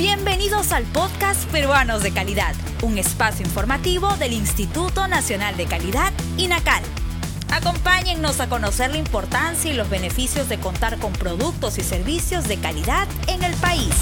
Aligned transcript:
Bienvenidos 0.00 0.72
al 0.72 0.84
podcast 0.84 1.44
Peruanos 1.52 2.02
de 2.02 2.10
Calidad, 2.10 2.54
un 2.82 2.96
espacio 2.96 3.44
informativo 3.44 4.16
del 4.16 4.32
Instituto 4.32 5.06
Nacional 5.08 5.58
de 5.58 5.66
Calidad, 5.66 6.10
INACAL. 6.38 6.82
Acompáñennos 7.52 8.40
a 8.40 8.48
conocer 8.48 8.92
la 8.92 8.96
importancia 8.96 9.70
y 9.70 9.76
los 9.76 9.90
beneficios 9.90 10.48
de 10.48 10.58
contar 10.58 10.98
con 11.00 11.12
productos 11.12 11.76
y 11.76 11.82
servicios 11.82 12.48
de 12.48 12.56
calidad 12.56 13.06
en 13.26 13.42
el 13.42 13.54
país. 13.56 13.94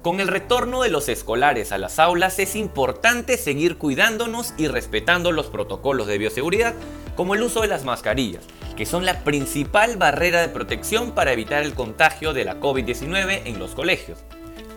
Con 0.00 0.20
el 0.20 0.28
retorno 0.28 0.80
de 0.80 0.88
los 0.88 1.10
escolares 1.10 1.72
a 1.72 1.78
las 1.78 1.98
aulas 1.98 2.38
es 2.38 2.56
importante 2.56 3.36
seguir 3.36 3.76
cuidándonos 3.76 4.54
y 4.56 4.68
respetando 4.68 5.30
los 5.30 5.48
protocolos 5.48 6.06
de 6.06 6.16
bioseguridad, 6.16 6.74
como 7.16 7.34
el 7.34 7.42
uso 7.42 7.60
de 7.60 7.68
las 7.68 7.84
mascarillas, 7.84 8.44
que 8.76 8.86
son 8.86 9.04
la 9.04 9.24
principal 9.24 9.96
barrera 9.96 10.42
de 10.42 10.48
protección 10.48 11.12
para 11.12 11.32
evitar 11.32 11.62
el 11.62 11.74
contagio 11.74 12.32
de 12.32 12.44
la 12.44 12.60
COVID-19 12.60 13.42
en 13.46 13.58
los 13.58 13.74
colegios. 13.74 14.18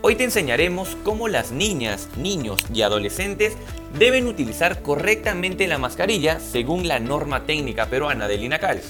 Hoy 0.02 0.16
te 0.16 0.24
enseñaremos 0.24 0.96
cómo 1.04 1.28
las 1.28 1.52
niñas, 1.52 2.08
niños 2.16 2.64
y 2.72 2.80
adolescentes 2.82 3.54
deben 3.98 4.26
utilizar 4.26 4.80
correctamente 4.80 5.66
la 5.66 5.76
mascarilla 5.76 6.40
según 6.40 6.88
la 6.88 7.00
norma 7.00 7.44
técnica 7.44 7.84
peruana 7.86 8.26
del 8.26 8.44
INACAL. 8.44 8.80